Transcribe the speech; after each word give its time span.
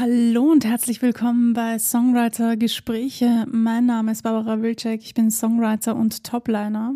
Hallo 0.00 0.52
und 0.52 0.64
herzlich 0.64 1.02
willkommen 1.02 1.54
bei 1.54 1.76
Songwriter 1.80 2.56
Gespräche. 2.56 3.46
Mein 3.50 3.86
Name 3.86 4.12
ist 4.12 4.22
Barbara 4.22 4.62
Wilczek, 4.62 5.02
ich 5.02 5.12
bin 5.12 5.32
Songwriter 5.32 5.96
und 5.96 6.22
Topliner. 6.22 6.94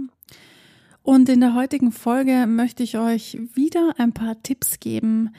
Und 1.02 1.28
in 1.28 1.40
der 1.40 1.56
heutigen 1.56 1.90
Folge 1.90 2.46
möchte 2.46 2.84
ich 2.84 2.98
euch 2.98 3.40
wieder 3.54 3.94
ein 3.98 4.12
paar 4.12 4.40
Tipps 4.44 4.78
geben, 4.78 5.30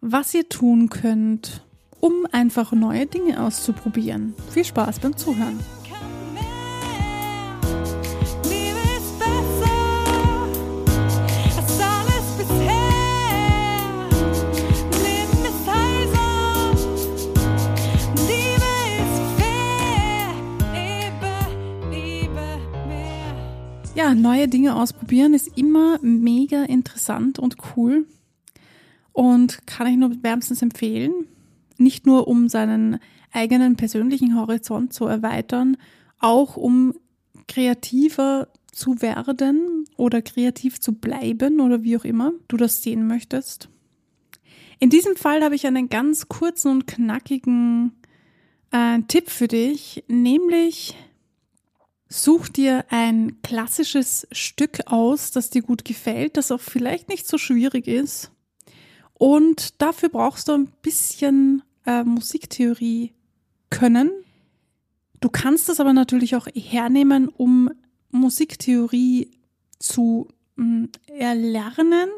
was 0.00 0.34
ihr 0.34 0.48
tun 0.48 0.88
könnt, 0.88 1.64
um 2.00 2.26
einfach 2.32 2.72
neue 2.72 3.06
Dinge 3.06 3.40
auszuprobieren. 3.40 4.34
Viel 4.50 4.64
Spaß 4.64 4.98
beim 4.98 5.16
Zuhören. 5.16 5.60
Ja, 23.94 24.14
neue 24.14 24.48
Dinge 24.48 24.74
ausprobieren 24.74 25.34
ist 25.34 25.58
immer 25.58 25.98
mega 26.00 26.64
interessant 26.64 27.38
und 27.38 27.56
cool 27.76 28.06
und 29.12 29.66
kann 29.66 29.86
ich 29.86 29.98
nur 29.98 30.22
wärmstens 30.22 30.62
empfehlen. 30.62 31.12
Nicht 31.76 32.06
nur 32.06 32.26
um 32.26 32.48
seinen 32.48 33.00
eigenen 33.32 33.76
persönlichen 33.76 34.34
Horizont 34.34 34.94
zu 34.94 35.04
erweitern, 35.04 35.76
auch 36.18 36.56
um 36.56 36.94
kreativer 37.48 38.48
zu 38.72 39.02
werden 39.02 39.84
oder 39.98 40.22
kreativ 40.22 40.80
zu 40.80 40.94
bleiben 40.94 41.60
oder 41.60 41.82
wie 41.82 41.98
auch 41.98 42.04
immer 42.04 42.32
du 42.48 42.56
das 42.56 42.82
sehen 42.82 43.06
möchtest. 43.06 43.68
In 44.78 44.88
diesem 44.88 45.16
Fall 45.16 45.44
habe 45.44 45.54
ich 45.54 45.66
einen 45.66 45.90
ganz 45.90 46.28
kurzen 46.28 46.70
und 46.72 46.86
knackigen 46.86 47.92
äh, 48.70 49.00
Tipp 49.06 49.28
für 49.28 49.48
dich, 49.48 50.02
nämlich 50.08 50.96
Such 52.12 52.48
dir 52.50 52.84
ein 52.90 53.40
klassisches 53.40 54.28
Stück 54.32 54.80
aus, 54.84 55.30
das 55.30 55.48
dir 55.48 55.62
gut 55.62 55.82
gefällt, 55.82 56.36
das 56.36 56.52
auch 56.52 56.60
vielleicht 56.60 57.08
nicht 57.08 57.26
so 57.26 57.38
schwierig 57.38 57.86
ist. 57.86 58.30
Und 59.14 59.80
dafür 59.80 60.10
brauchst 60.10 60.48
du 60.48 60.52
ein 60.52 60.68
bisschen 60.82 61.62
äh, 61.86 62.04
Musiktheorie 62.04 63.14
können. 63.70 64.10
Du 65.20 65.30
kannst 65.30 65.70
das 65.70 65.80
aber 65.80 65.94
natürlich 65.94 66.36
auch 66.36 66.48
hernehmen, 66.54 67.28
um 67.28 67.70
Musiktheorie 68.10 69.30
zu 69.78 70.28
mh, 70.56 70.66
mm, 70.66 70.88
erlernen. 71.18 72.10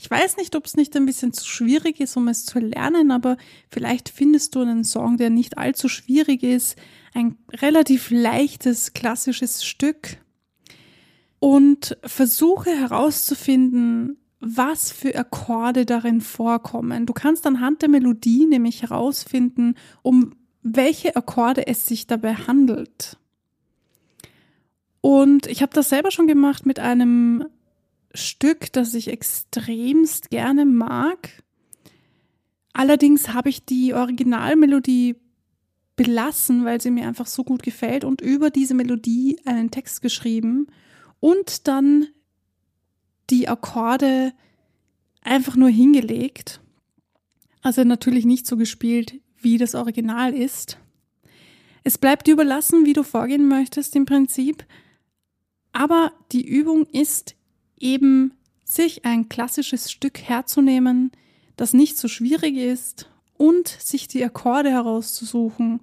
Ich 0.00 0.08
weiß 0.08 0.36
nicht, 0.36 0.54
ob 0.54 0.64
es 0.64 0.76
nicht 0.76 0.94
ein 0.96 1.06
bisschen 1.06 1.32
zu 1.32 1.44
schwierig 1.44 1.98
ist, 1.98 2.16
um 2.16 2.28
es 2.28 2.46
zu 2.46 2.60
lernen, 2.60 3.10
aber 3.10 3.36
vielleicht 3.68 4.08
findest 4.08 4.54
du 4.54 4.60
einen 4.60 4.84
Song, 4.84 5.16
der 5.16 5.28
nicht 5.28 5.58
allzu 5.58 5.88
schwierig 5.88 6.44
ist, 6.44 6.76
ein 7.14 7.36
relativ 7.52 8.10
leichtes 8.10 8.92
klassisches 8.92 9.64
Stück 9.64 10.18
und 11.40 11.96
versuche 12.04 12.70
herauszufinden, 12.70 14.18
was 14.38 14.92
für 14.92 15.16
Akkorde 15.16 15.84
darin 15.84 16.20
vorkommen. 16.20 17.04
Du 17.04 17.12
kannst 17.12 17.44
anhand 17.44 17.82
der 17.82 17.88
Melodie 17.88 18.46
nämlich 18.46 18.82
herausfinden, 18.82 19.74
um 20.02 20.36
welche 20.62 21.16
Akkorde 21.16 21.66
es 21.66 21.86
sich 21.86 22.06
dabei 22.06 22.34
handelt. 22.34 23.16
Und 25.00 25.48
ich 25.48 25.60
habe 25.62 25.72
das 25.74 25.88
selber 25.88 26.12
schon 26.12 26.28
gemacht 26.28 26.66
mit 26.66 26.78
einem 26.78 27.46
Stück, 28.14 28.72
das 28.72 28.94
ich 28.94 29.08
extremst 29.08 30.30
gerne 30.30 30.64
mag. 30.64 31.42
Allerdings 32.72 33.32
habe 33.34 33.48
ich 33.48 33.64
die 33.64 33.94
Originalmelodie 33.94 35.16
belassen, 35.96 36.64
weil 36.64 36.80
sie 36.80 36.90
mir 36.90 37.08
einfach 37.08 37.26
so 37.26 37.44
gut 37.44 37.62
gefällt 37.62 38.04
und 38.04 38.20
über 38.20 38.50
diese 38.50 38.74
Melodie 38.74 39.38
einen 39.44 39.70
Text 39.70 40.00
geschrieben 40.00 40.68
und 41.20 41.66
dann 41.66 42.06
die 43.30 43.48
Akkorde 43.48 44.32
einfach 45.22 45.56
nur 45.56 45.68
hingelegt. 45.68 46.60
Also 47.62 47.84
natürlich 47.84 48.24
nicht 48.24 48.46
so 48.46 48.56
gespielt, 48.56 49.20
wie 49.36 49.58
das 49.58 49.74
Original 49.74 50.32
ist. 50.32 50.78
Es 51.84 51.98
bleibt 51.98 52.26
dir 52.26 52.34
überlassen, 52.34 52.86
wie 52.86 52.92
du 52.92 53.02
vorgehen 53.02 53.48
möchtest 53.48 53.96
im 53.96 54.04
Prinzip. 54.04 54.64
Aber 55.72 56.12
die 56.32 56.46
Übung 56.46 56.86
ist 56.86 57.34
eben, 57.80 58.32
sich 58.64 59.04
ein 59.04 59.28
klassisches 59.28 59.90
Stück 59.90 60.18
herzunehmen, 60.22 61.10
das 61.56 61.72
nicht 61.72 61.96
so 61.96 62.06
schwierig 62.06 62.56
ist 62.56 63.10
und 63.36 63.68
sich 63.68 64.08
die 64.08 64.24
Akkorde 64.24 64.70
herauszusuchen, 64.70 65.80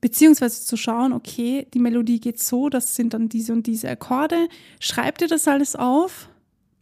beziehungsweise 0.00 0.64
zu 0.64 0.76
schauen, 0.76 1.12
okay, 1.12 1.66
die 1.72 1.78
Melodie 1.78 2.20
geht 2.20 2.40
so, 2.40 2.68
das 2.68 2.96
sind 2.96 3.14
dann 3.14 3.28
diese 3.28 3.52
und 3.52 3.66
diese 3.66 3.88
Akkorde. 3.88 4.48
Schreib 4.80 5.18
dir 5.18 5.28
das 5.28 5.46
alles 5.48 5.76
auf, 5.76 6.28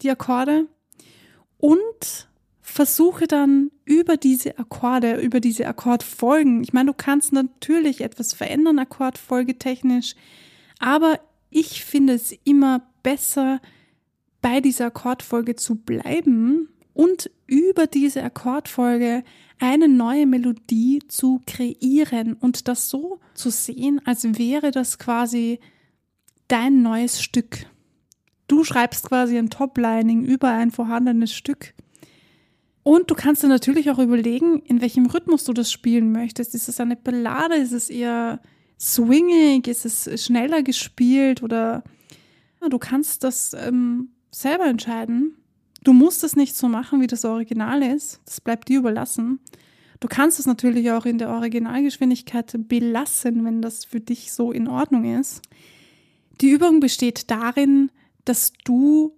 die 0.03 0.11
Akkorde, 0.11 0.67
und 1.59 2.29
versuche 2.61 3.27
dann 3.27 3.71
über 3.85 4.17
diese 4.17 4.59
Akkorde, 4.59 5.21
über 5.21 5.41
diese 5.41 5.67
Akkordfolgen. 5.67 6.63
Ich 6.63 6.73
meine, 6.73 6.87
du 6.87 6.95
kannst 6.95 7.33
natürlich 7.33 8.01
etwas 8.01 8.33
verändern, 8.33 8.79
akkordfolgetechnisch, 8.79 10.15
aber 10.79 11.21
ich 11.51 11.85
finde 11.85 12.15
es 12.15 12.35
immer 12.45 12.83
besser, 13.03 13.61
bei 14.44 14.60
dieser 14.60 14.87
Akkordfolge 14.88 15.56
zu 15.56 15.77
bleiben 15.77 16.69
und 16.93 17.31
über 17.47 17.87
diese 17.87 18.22
Akkordfolge 18.22 19.25
eine 19.59 19.88
neue 19.88 20.27
Melodie 20.27 20.99
zu 21.09 21.41
kreieren 21.47 22.34
und 22.34 22.69
das 22.69 22.91
so 22.91 23.21
zu 23.32 23.49
sehen, 23.49 24.03
als 24.05 24.22
wäre 24.38 24.71
das 24.71 24.99
quasi 24.99 25.60
dein 26.47 26.82
neues 26.82 27.22
Stück. 27.22 27.65
Du 28.47 28.65
schreibst 28.65 29.09
quasi 29.09 29.38
ein 29.38 29.49
Toplining 29.49 30.22
über 30.25 30.50
ein 30.50 30.71
vorhandenes 30.71 31.32
Stück. 31.32 31.72
Und 32.82 33.11
du 33.11 33.15
kannst 33.15 33.43
dir 33.43 33.49
natürlich 33.49 33.91
auch 33.91 33.99
überlegen, 33.99 34.61
in 34.66 34.82
welchem 34.82 35.06
Rhythmus 35.06 35.44
du 35.44 35.55
das 35.55 35.72
spielen 35.72 36.12
möchtest. 36.12 36.55
Ist 36.55 36.69
es 36.69 36.81
eine 36.81 36.97
Ballade? 36.97 37.55
Ist 37.55 37.72
es 37.72 37.88
eher 37.88 38.43
swingig? 38.78 39.69
Ist 39.69 39.87
es 39.87 40.22
schneller 40.22 40.62
gespielt? 40.62 41.43
Oder 41.43 41.82
du 42.69 42.78
kannst 42.78 43.25
das 43.25 43.55
ähm, 43.55 44.11
selber 44.34 44.67
entscheiden. 44.67 45.37
Du 45.83 45.93
musst 45.93 46.25
es 46.25 46.34
nicht 46.34 46.56
so 46.56 46.69
machen, 46.69 47.00
wie 47.00 47.06
das 47.06 47.25
Original 47.25 47.83
ist. 47.83 48.21
Das 48.25 48.41
bleibt 48.41 48.69
dir 48.69 48.78
überlassen. 48.78 49.41
Du 50.00 50.09
kannst 50.09 50.39
es 50.39 50.47
natürlich 50.47 50.91
auch 50.91 51.06
in 51.06 51.19
der 51.19 51.31
Originalgeschwindigkeit 51.31 52.53
belassen, 52.69 53.44
wenn 53.44 53.62
das 53.62 53.84
für 53.84 54.00
dich 54.00 54.33
so 54.33 54.53
in 54.53 54.69
Ordnung 54.69 55.19
ist. 55.19 55.43
Die 56.41 56.50
Übung 56.50 56.81
besteht 56.81 57.31
darin, 57.31 57.91
dass 58.25 58.53
du 58.65 59.15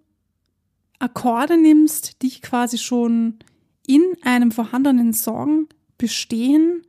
Akkorde 0.98 1.56
nimmst, 1.56 2.22
die 2.22 2.40
quasi 2.40 2.78
schon 2.78 3.38
in 3.86 4.02
einem 4.22 4.50
vorhandenen 4.50 5.12
Song 5.12 5.68
bestehen 5.98 6.82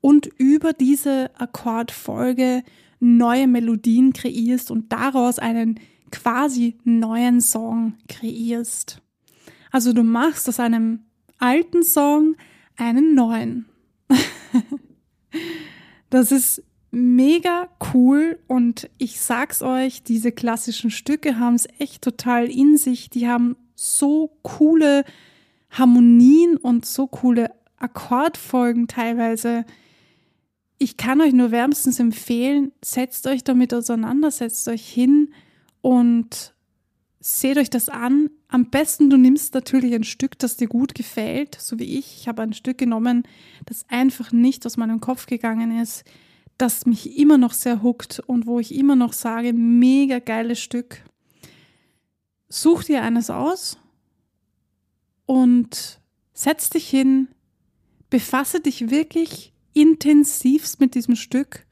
und 0.00 0.26
über 0.38 0.72
diese 0.72 1.30
Akkordfolge 1.38 2.62
neue 3.00 3.48
Melodien 3.48 4.12
kreierst 4.12 4.70
und 4.70 4.92
daraus 4.92 5.38
einen 5.38 5.80
quasi 6.12 6.78
neuen 6.84 7.40
Song 7.40 7.94
kreierst. 8.08 9.02
Also 9.72 9.92
du 9.92 10.04
machst 10.04 10.48
aus 10.48 10.60
einem 10.60 11.00
alten 11.38 11.82
Song 11.82 12.36
einen 12.76 13.14
neuen. 13.14 13.66
das 16.10 16.30
ist 16.30 16.62
mega 16.92 17.68
cool 17.94 18.38
und 18.46 18.88
ich 18.98 19.20
sag's 19.20 19.62
euch, 19.62 20.02
diese 20.02 20.30
klassischen 20.30 20.90
Stücke 20.90 21.38
haben 21.38 21.54
es 21.54 21.66
echt 21.78 22.02
total 22.02 22.50
in 22.50 22.76
sich. 22.76 23.10
Die 23.10 23.26
haben 23.26 23.56
so 23.74 24.36
coole 24.42 25.04
Harmonien 25.70 26.58
und 26.58 26.84
so 26.84 27.06
coole 27.06 27.50
Akkordfolgen 27.78 28.86
teilweise. 28.88 29.64
Ich 30.78 30.96
kann 30.96 31.20
euch 31.20 31.32
nur 31.32 31.50
wärmstens 31.50 31.98
empfehlen, 31.98 32.72
setzt 32.84 33.26
euch 33.26 33.42
damit 33.42 33.72
auseinander, 33.72 34.30
setzt 34.30 34.68
euch 34.68 34.86
hin 34.86 35.32
und 35.82 36.54
seht 37.20 37.58
euch 37.58 37.70
das 37.70 37.88
an. 37.88 38.30
Am 38.48 38.70
besten, 38.70 39.10
du 39.10 39.16
nimmst 39.16 39.54
natürlich 39.54 39.94
ein 39.94 40.04
Stück, 40.04 40.38
das 40.38 40.56
dir 40.56 40.68
gut 40.68 40.94
gefällt, 40.94 41.56
so 41.60 41.78
wie 41.78 41.98
ich. 41.98 42.20
Ich 42.20 42.28
habe 42.28 42.42
ein 42.42 42.52
Stück 42.52 42.78
genommen, 42.78 43.24
das 43.66 43.84
einfach 43.88 44.32
nicht 44.32 44.64
aus 44.64 44.76
meinem 44.76 45.00
Kopf 45.00 45.26
gegangen 45.26 45.78
ist, 45.78 46.04
das 46.58 46.86
mich 46.86 47.18
immer 47.18 47.38
noch 47.38 47.52
sehr 47.52 47.82
huckt 47.82 48.20
und 48.20 48.46
wo 48.46 48.58
ich 48.58 48.74
immer 48.74 48.96
noch 48.96 49.12
sage, 49.12 49.52
mega 49.52 50.18
geiles 50.18 50.60
Stück. 50.60 51.02
Such 52.48 52.84
dir 52.84 53.02
eines 53.02 53.30
aus 53.30 53.78
und 55.26 56.00
setz 56.32 56.70
dich 56.70 56.88
hin, 56.88 57.28
befasse 58.10 58.60
dich 58.60 58.90
wirklich 58.90 59.52
intensivst 59.72 60.80
mit 60.80 60.94
diesem 60.94 61.16
Stück. 61.16 61.66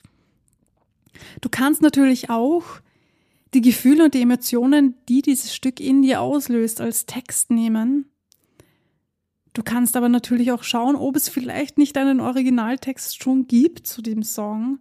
Du 1.40 1.48
kannst 1.50 1.82
natürlich 1.82 2.30
auch 2.30 2.80
die 3.54 3.60
Gefühle 3.60 4.04
und 4.04 4.14
die 4.14 4.22
Emotionen, 4.22 4.94
die 5.08 5.22
dieses 5.22 5.54
Stück 5.54 5.80
in 5.80 6.02
dir 6.02 6.20
auslöst, 6.20 6.80
als 6.80 7.06
Text 7.06 7.50
nehmen. 7.50 8.06
Du 9.52 9.62
kannst 9.62 9.96
aber 9.96 10.08
natürlich 10.08 10.52
auch 10.52 10.62
schauen, 10.62 10.94
ob 10.94 11.16
es 11.16 11.28
vielleicht 11.28 11.76
nicht 11.76 11.96
einen 11.96 12.20
Originaltext 12.20 13.22
schon 13.22 13.48
gibt 13.48 13.86
zu 13.86 14.00
dem 14.02 14.22
Song 14.22 14.78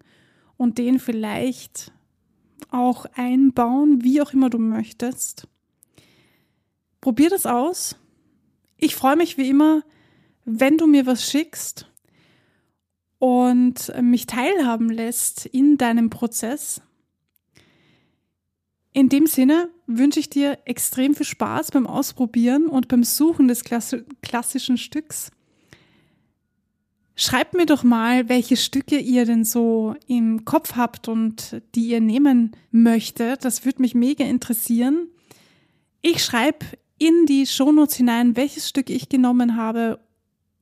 und 0.58 0.78
den 0.78 1.00
vielleicht 1.00 1.92
auch 2.70 3.06
einbauen, 3.16 4.04
wie 4.04 4.22
auch 4.22 4.34
immer 4.34 4.50
du 4.50 4.60
möchtest. 4.60 5.48
Probier 7.02 7.30
das 7.30 7.46
aus. 7.46 7.96
Ich 8.78 8.96
freue 8.96 9.16
mich 9.16 9.38
wie 9.38 9.50
immer, 9.50 9.84
wenn 10.46 10.78
du 10.78 10.86
mir 10.86 11.06
was 11.06 11.30
schickst 11.30 11.90
und 13.18 13.92
mich 14.02 14.28
teilhaben 14.28 14.90
lässt 14.90 15.46
in 15.46 15.78
deinem 15.78 16.10
Prozess. 16.10 16.82
In 18.92 19.10
dem 19.10 19.28
Sinne 19.28 19.70
wünsche 19.86 20.20
ich 20.20 20.30
dir 20.30 20.58
extrem 20.66 21.16
viel 21.16 21.26
Spaß 21.26 21.72
beim 21.72 21.86
Ausprobieren 21.86 22.68
und 22.68 22.88
beim 22.88 23.04
Suchen 23.04 23.48
des 23.48 23.64
klassischen 23.64 24.78
Stücks. 24.78 25.32
Schreibt 27.16 27.54
mir 27.54 27.66
doch 27.66 27.84
mal, 27.84 28.30
welche 28.30 28.56
Stücke 28.56 28.98
ihr 28.98 29.26
denn 29.26 29.44
so 29.44 29.94
im 30.08 30.46
Kopf 30.46 30.76
habt 30.76 31.08
und 31.08 31.62
die 31.76 31.90
ihr 31.90 32.00
nehmen 32.00 32.56
möchtet. 32.72 33.44
Das 33.44 33.66
würde 33.66 33.82
mich 33.82 33.94
mega 33.94 34.24
interessieren. 34.24 35.10
Ich 36.02 36.24
schreibe 36.24 36.66
in 36.98 37.26
die 37.26 37.46
Shownotes 37.46 37.96
hinein, 37.96 38.38
welches 38.38 38.70
Stück 38.70 38.90
ich 38.90 39.10
genommen 39.10 39.58
habe 39.58 40.00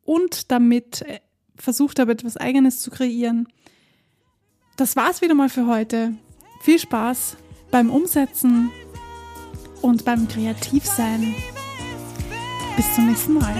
und 0.03 0.51
damit 0.51 1.03
äh, 1.03 1.19
versucht 1.55 1.99
habe, 1.99 2.11
etwas 2.11 2.37
Eigenes 2.37 2.79
zu 2.79 2.89
kreieren. 2.89 3.47
Das 4.77 4.95
war's 4.95 5.21
wieder 5.21 5.35
mal 5.35 5.49
für 5.49 5.67
heute. 5.67 6.13
Viel 6.61 6.79
Spaß 6.79 7.37
beim 7.71 7.89
Umsetzen 7.89 8.71
und 9.81 10.05
beim 10.05 10.27
Kreativsein. 10.27 11.35
Bis 12.75 12.93
zum 12.95 13.07
nächsten 13.07 13.33
Mal. 13.33 13.55